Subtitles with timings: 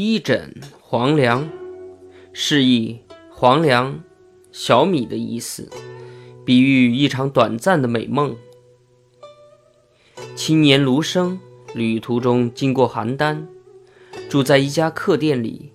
[0.00, 1.48] 一枕黄粱，
[2.32, 3.00] 示意
[3.32, 3.98] 黄粱、
[4.52, 5.68] 小米的意思，
[6.44, 8.36] 比喻一场短暂的美梦。
[10.36, 11.40] 青年卢生
[11.74, 13.42] 旅途中经过邯郸，
[14.28, 15.72] 住在一家客店里，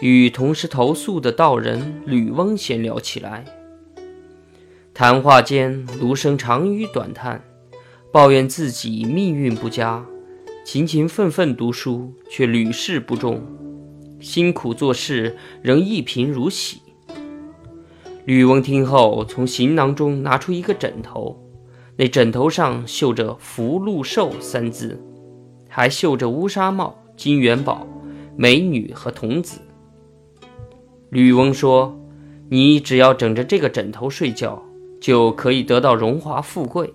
[0.00, 3.44] 与同时投宿的道人吕翁闲聊起来。
[4.94, 7.42] 谈话间，卢生长吁短叹，
[8.12, 10.06] 抱怨自己命运不佳。
[10.72, 13.40] 勤勤奋奋读书，却屡试不中；
[14.20, 16.80] 辛苦做事，仍一贫如洗。
[18.24, 21.36] 吕翁听后，从行囊中拿出一个枕头，
[21.96, 25.02] 那枕头上绣着“福禄寿”三字，
[25.68, 27.84] 还绣着乌纱帽、金元宝、
[28.36, 29.58] 美女和童子。
[31.08, 32.00] 吕翁说
[32.48, 34.62] ：“你只要枕着这个枕头睡觉，
[35.00, 36.94] 就可以得到荣华富贵。”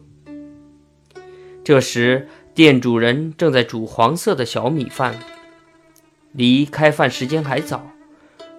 [1.61, 2.29] 这时。
[2.55, 5.19] 店主人正在煮黄色的小米饭，
[6.31, 7.85] 离开饭时间还早，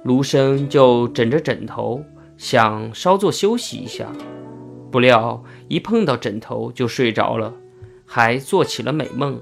[0.04, 2.04] 卢生就枕着枕头
[2.36, 4.12] 想稍作休息一下，
[4.92, 7.54] 不料一碰到枕头就睡着了，
[8.04, 9.40] 还做起了美梦。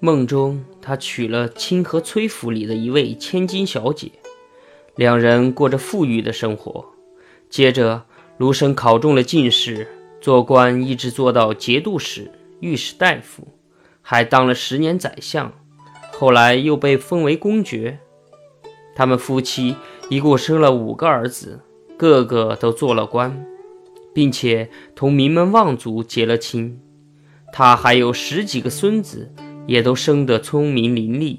[0.00, 4.10] 梦中他娶了清河崔府里的一位千金小姐，
[4.96, 6.84] 两人过着富裕的生活。
[7.48, 8.02] 接着，
[8.36, 9.86] 卢生考中了进士，
[10.20, 13.46] 做官一直做到节度使、御史大夫。
[14.10, 15.52] 还当了十年宰相，
[16.10, 18.00] 后来又被封为公爵。
[18.96, 19.76] 他们夫妻
[20.08, 21.60] 一共生了五个儿子，
[21.96, 23.46] 个个都做了官，
[24.12, 26.80] 并且同名门望族结了亲。
[27.52, 29.32] 他还有十几个孙子，
[29.68, 31.38] 也都生得聪明伶俐，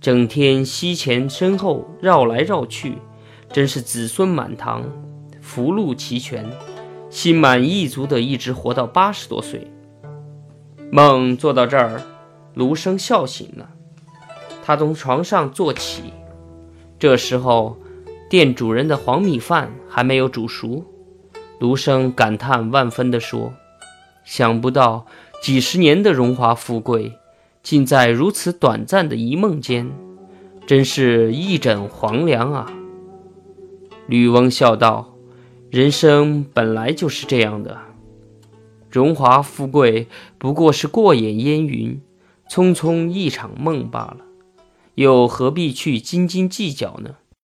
[0.00, 2.98] 整天膝前身后绕来绕去，
[3.52, 4.82] 真是子孙满堂，
[5.40, 6.50] 福禄齐全，
[7.08, 9.70] 心满意足地一直活到八十多岁。
[10.94, 12.02] 梦做到这儿，
[12.52, 13.70] 卢生笑醒了。
[14.62, 16.12] 他从床上坐起，
[16.98, 17.78] 这时候
[18.28, 20.84] 店主人的黄米饭还没有煮熟。
[21.60, 23.54] 卢生感叹万分地说
[24.22, 25.06] ：“想不到
[25.40, 27.14] 几十年的荣华富贵，
[27.62, 29.90] 竟在如此短暂的一梦间，
[30.66, 32.70] 真是一枕黄粱啊！”
[34.06, 35.14] 吕翁笑道
[35.72, 37.78] ：“人生本来就是这样的。”
[38.92, 41.98] 荣华富贵不过是过眼烟云，
[42.46, 44.18] 匆匆一场梦罢了，
[44.96, 47.16] 又何必去斤斤计较呢？